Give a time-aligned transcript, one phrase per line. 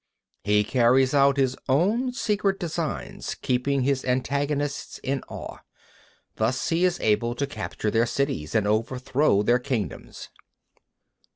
[0.43, 5.59] He carries out his own secret designs, keeping his antagonists in awe.
[6.37, 10.29] Thus he is able to capture their cities and overthrow their kingdoms.